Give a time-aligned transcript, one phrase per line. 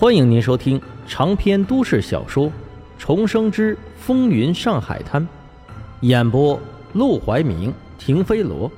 [0.00, 2.46] 欢迎您收听长篇都市小说
[3.00, 5.20] 《重生之风云上海滩》，
[6.02, 6.56] 演播：
[6.92, 8.70] 陆怀明、停飞罗，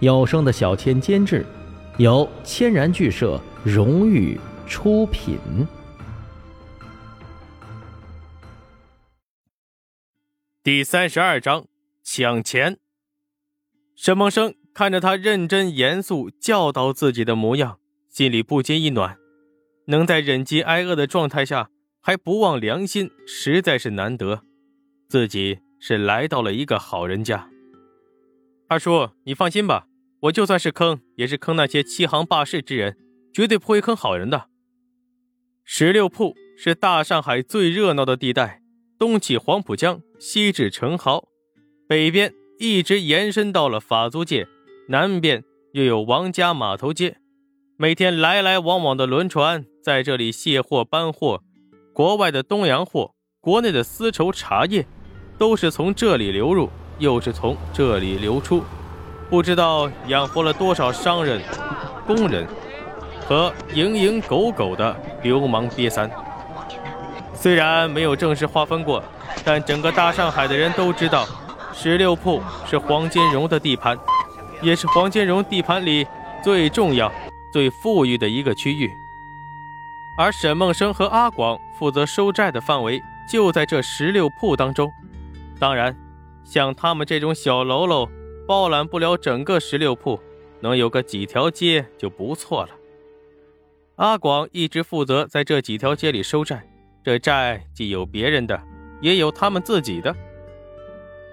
[0.00, 1.44] 有声的小千监制，
[1.98, 5.36] 由千然剧社荣誉出品。
[10.62, 11.66] 第三十二章
[12.02, 12.78] 抢钱。
[13.94, 17.78] 沈梦生看着他认真严肃教导自己的模样，
[18.08, 19.18] 心里不禁一暖。
[19.86, 24.42] 能在忍饥挨饿的状态下还不忘良心，实在是难得。
[25.08, 27.48] 自己是来到了一个好人家。
[28.68, 29.86] 二叔，你放心吧，
[30.22, 32.96] 我就算是坑，也是坑那些欺行霸市之人，
[33.32, 34.48] 绝对不会坑好人的。
[35.64, 38.62] 十六铺是大上海最热闹的地带，
[38.98, 41.28] 东起黄浦江，西至城壕，
[41.88, 44.48] 北边一直延伸到了法租界，
[44.88, 47.18] 南边又有王家码头街。
[47.78, 51.42] 每天来来往往的轮船在这里卸货搬货，
[51.92, 54.86] 国外的东洋货，国内的丝绸茶叶，
[55.36, 58.64] 都是从这里流入，又是从这里流出，
[59.28, 61.42] 不知道养活了多少商人、
[62.06, 62.46] 工人
[63.26, 66.10] 和蝇营狗苟的流氓瘪三。
[67.34, 69.04] 虽然没有正式划分过，
[69.44, 71.26] 但整个大上海的人都知道，
[71.74, 73.98] 十六铺是黄金荣的地盘，
[74.62, 76.06] 也是黄金荣地盘里
[76.42, 77.12] 最重要。
[77.56, 78.92] 最富裕的一个区域，
[80.18, 84.92] 而沈梦生和阿广负责收债的范围就在这十六铺当中。
[85.58, 85.96] 当然，
[86.44, 88.06] 像他们这种小喽啰
[88.46, 90.20] 包揽不了整个十六铺，
[90.60, 92.72] 能有个几条街就不错了。
[93.94, 96.62] 阿广一直负责在这几条街里收债，
[97.02, 98.62] 这债既有别人的，
[99.00, 100.14] 也有他们自己的，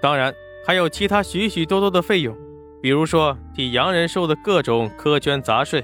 [0.02, 0.34] 当然
[0.66, 2.34] 还有其他许许多多的费用，
[2.82, 5.84] 比如说替洋人收的各种苛捐杂税。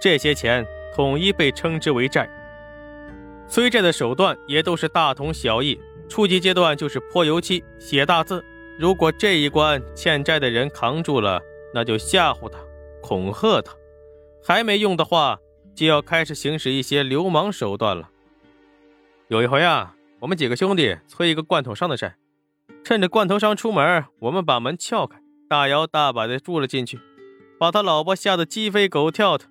[0.00, 2.28] 这些钱统一被称之为债，
[3.46, 5.78] 催债的手段也都是大同小异。
[6.08, 8.44] 初级阶段就是泼油漆、写大字，
[8.78, 11.40] 如果这一关欠债的人扛住了，
[11.74, 12.58] 那就吓唬他、
[13.00, 13.72] 恐吓他；
[14.42, 15.38] 还没用的话，
[15.74, 18.08] 就要开始行使一些流氓手段了。
[19.28, 22.16] 有一回啊，我们几个兄弟催一个罐头商的债，
[22.82, 26.98] 趁着罐头商出门，我们把门撬开，大摇大摆的住了进去，
[27.58, 29.44] 把他老婆吓得鸡飞狗跳的。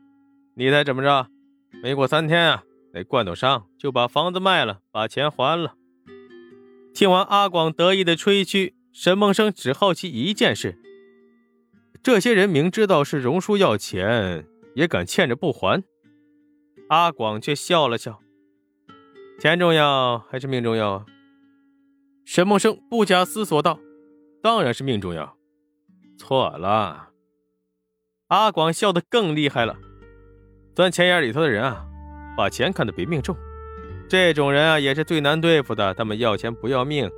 [0.59, 1.29] 你猜怎么着？
[1.81, 5.75] 没过三天啊，那罐头商就把房子卖了，把钱还了。
[6.93, 10.77] 听完阿广得意的吹嘘，沈梦生只好奇一件事：
[12.03, 15.81] 这些人明知道是荣叔要钱，也敢欠着不还。
[16.89, 18.19] 阿广却笑了笑
[19.39, 21.05] ：“钱重要还是命重要啊？”
[22.27, 23.79] 沈梦生不假思索道
[24.43, 25.37] ：“当然是命重要。”
[26.19, 27.11] 错了。
[28.27, 29.77] 阿广笑得更厉害了。
[30.75, 31.85] 钻钱眼里头的人啊，
[32.37, 33.35] 把钱看得比命重。
[34.09, 35.93] 这种人啊，也是最难对付的。
[35.93, 37.09] 他们要钱不要命，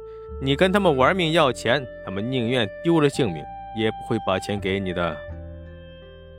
[0.41, 3.43] 你跟他们玩命要钱，他们宁愿丢了性命，
[3.77, 5.15] 也不会把钱给你的。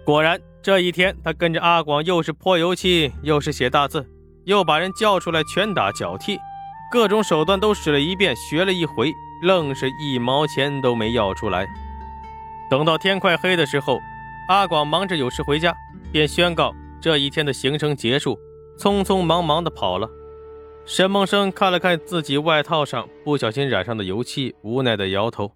[0.04, 4.04] 果然，这一天他跟着阿广，又是泼油漆，又是写大字，
[4.44, 6.38] 又把人叫出来拳打脚踢，
[6.90, 9.12] 各种手段都使了一遍，学了一回，
[9.44, 11.66] 愣是一毛钱都没要出来。
[12.68, 14.00] 等到天快黑的时候，
[14.48, 15.74] 阿广忙着有事回家，
[16.12, 16.74] 便宣告。
[17.02, 18.38] 这一天的行程结束，
[18.78, 20.08] 匆匆忙忙的跑了。
[20.84, 25.50] 沈梦生看了看自己外套上不小心染上的油漆，无奈的摇头。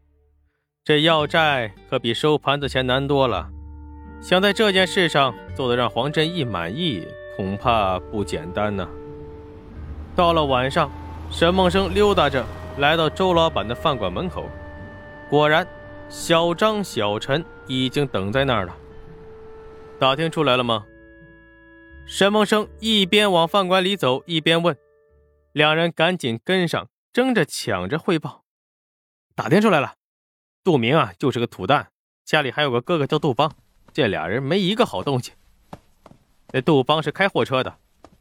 [0.83, 3.49] 这要债可比收盘子钱难多了，
[4.21, 8.89] 想在这件事上做得让黄振义满意，恐怕不简单呢。
[10.17, 10.91] 到了晚上，
[11.31, 12.45] 沈梦生溜达着
[12.78, 14.47] 来到周老板的饭馆门口，
[15.31, 15.65] 果然，
[16.09, 18.77] 小张、小陈已经等在那儿了。
[19.97, 20.84] 打听出来了吗？
[22.09, 24.78] 沈梦生一边往饭馆里走，一边问
[25.53, 28.44] ：“两人赶紧跟上，争着抢着汇报。
[29.34, 29.94] 打听出来了，
[30.62, 31.89] 杜明啊，就是个土蛋，
[32.25, 33.53] 家里还有个哥哥叫杜邦，
[33.93, 35.33] 这俩人没一个好东西。
[36.53, 37.77] 这杜邦是开货车的，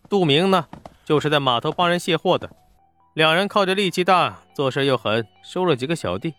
[0.10, 0.68] 杜明呢，
[1.06, 2.50] 就是在码头帮人卸货的。
[3.14, 6.34] 两人靠着力气大，做事又狠，收了几个小弟，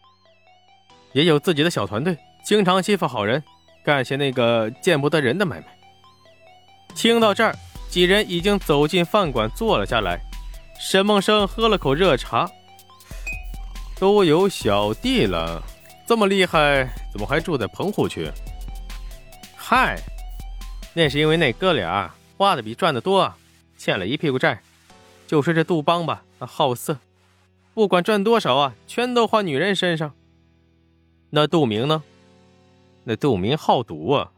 [1.12, 3.40] 也有自己的小团队，经常欺负好人，
[3.84, 5.74] 干些那个见不得人的买卖。”
[6.96, 7.54] 听到这儿，
[7.90, 10.18] 几人已经走进饭馆坐了下来。
[10.80, 12.50] 沈梦生喝了口热茶，
[14.00, 15.62] 都有小弟了，
[16.06, 18.30] 这么厉害，怎么还住在棚户区？
[19.54, 20.00] 嗨，
[20.94, 23.32] 那是因为那哥俩花的比赚的多，
[23.76, 24.60] 欠了一屁股债。
[25.26, 26.98] 就说这杜邦吧，他好色，
[27.74, 30.12] 不管赚多少啊，全都花女人身上。
[31.28, 32.02] 那杜明呢？
[33.04, 34.30] 那杜明好赌啊。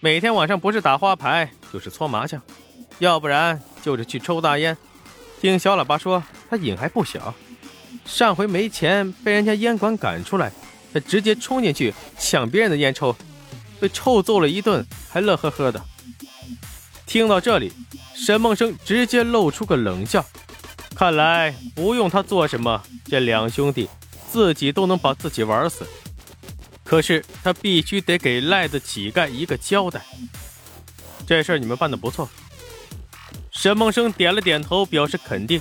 [0.00, 2.40] 每天晚上不是打花牌就是搓麻将，
[2.98, 4.76] 要不然就是去抽大烟。
[5.40, 7.34] 听小喇叭说他瘾还不小，
[8.04, 10.52] 上回没钱被人家烟馆赶出来，
[10.92, 13.16] 他直接冲进去抢别人的烟抽，
[13.80, 15.82] 被臭揍了一顿，还乐呵呵的。
[17.06, 17.72] 听到这里，
[18.14, 20.24] 沈梦生直接露出个冷笑，
[20.94, 23.88] 看来不用他做什么，这两兄弟
[24.30, 25.86] 自己都能把自己玩死。
[26.84, 30.04] 可是他必须得给赖子乞丐一个交代。
[31.26, 32.28] 这事儿你们办的不错。
[33.50, 35.60] 沈梦生点了点头，表示肯定。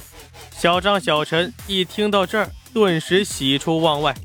[0.51, 4.15] 小张、小陈一听到这儿，顿时喜出望外，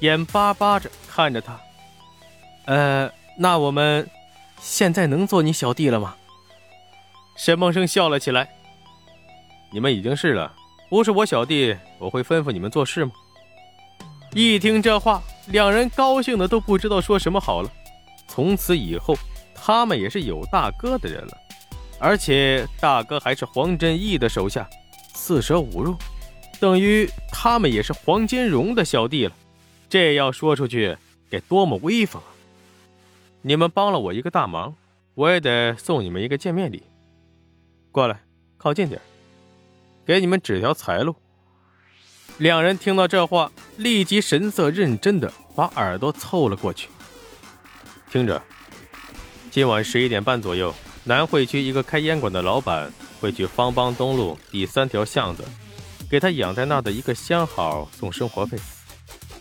[0.00, 1.58] 眼巴巴着看着他。
[2.66, 4.08] 呃，那我们
[4.60, 6.14] 现在能做你小弟了吗？
[7.36, 8.48] 沈梦生笑了起来。
[9.72, 10.52] 你们已经是了，
[10.88, 13.12] 不是我小弟，我会吩咐你们做事吗？
[14.32, 17.70] 一听这话，两人高兴的都不知道说什么好了。
[18.26, 19.16] 从此以后，
[19.62, 21.38] 他们也是有大哥的人了。
[22.00, 24.68] 而且大哥还是黄振义的手下，
[25.14, 25.96] 四舍五入，
[26.60, 29.32] 等于他们也是黄金荣的小弟了。
[29.88, 30.96] 这要说出去，
[31.28, 32.30] 该多么威风啊！
[33.42, 34.74] 你们帮了我一个大忙，
[35.14, 36.82] 我也得送你们一个见面礼。
[37.90, 38.20] 过来，
[38.56, 39.00] 靠近点
[40.06, 41.16] 给你们指条财路。
[42.36, 46.88] 两人听到这话，立即神色认真的把耳朵凑了过去，
[48.12, 48.40] 听着，
[49.58, 50.72] 今晚十一点半左右。
[51.02, 52.88] 南汇区一个开烟馆的老板
[53.20, 55.42] 会去方邦东路第三条巷子，
[56.08, 58.56] 给他养在那的一个相好送生活费。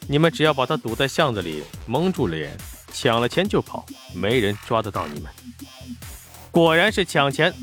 [0.07, 2.57] 你们只要把他堵在巷子里，蒙住脸，
[2.91, 5.31] 抢了钱就跑，没人抓得到你们。
[6.49, 7.53] 果然是抢钱，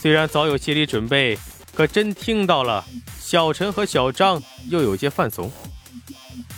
[0.00, 1.38] 虽然早有心理准备，
[1.74, 2.82] 可真听到了，
[3.20, 5.52] 小陈和小张又有些犯怂。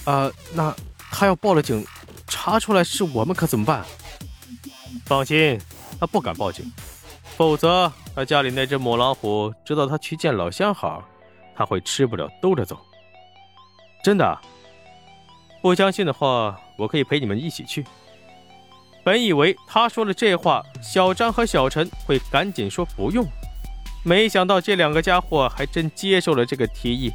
[0.04, 0.72] 啊，那
[1.10, 1.84] 他要报了警，
[2.28, 3.84] 查出来是我们可怎么办？
[5.10, 5.58] 放心，
[5.98, 6.72] 他不敢报警。
[7.36, 11.02] 否则，他家里那只母老虎知道他去见老相好，
[11.56, 12.78] 他会吃不了兜着走。
[14.04, 14.38] 真的，
[15.60, 17.84] 不相信的话，我可以陪你们一起去。
[19.02, 23.26] 本以为他说了这话，小张和小陈会赶紧说不用，
[24.04, 27.10] 没想到这两个家伙还真接受了这个提议。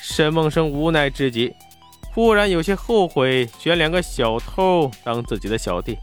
[0.00, 1.54] 沈梦生无奈至极，
[2.12, 5.96] 忽然有些后悔选两个小偷当自己的小弟，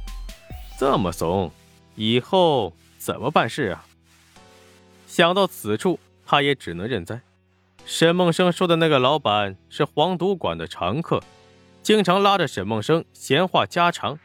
[0.77, 1.51] 这么怂，
[1.95, 2.73] 以后。
[3.05, 3.83] 怎么办事啊？
[5.07, 7.19] 想到此处，他也只能认栽。
[7.85, 11.21] 沈梦生说的那个老板是黄赌馆的常客，
[11.81, 14.17] 经常拉着沈梦生闲话家常。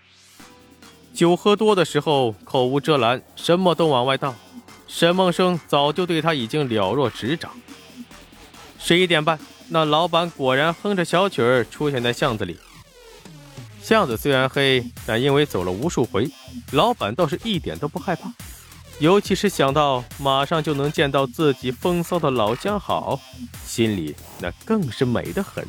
[1.13, 4.33] 酒喝多的时候，口无遮拦，什么都往外倒。
[4.87, 7.51] 沈梦生早就对他已经了若指掌。
[8.79, 9.41] 十一点半，
[9.71, 12.57] 那老板果然哼着小曲儿出现在巷子里。
[13.81, 16.31] 巷子虽然黑，但因为走了无数回，
[16.73, 18.31] 老板倒是一点都不害怕。
[18.99, 23.21] 尤其是想到马上就能见到自己风骚的老相好，
[23.65, 25.65] 心里那更是美得很。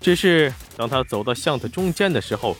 [0.00, 2.56] 只是当他走到巷子中间的时候，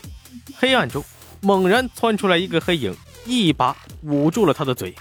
[0.56, 1.02] 黑暗中
[1.40, 2.94] 猛然窜出来一个黑影，
[3.25, 4.94] 一把捂住了他的嘴。